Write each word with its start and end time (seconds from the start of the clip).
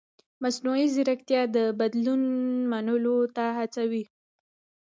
مصنوعي 0.43 0.85
ځیرکتیا 0.95 1.41
د 1.55 1.57
بدلون 1.79 2.21
منلو 2.71 3.17
ته 3.35 3.45
هڅوي. 3.57 4.03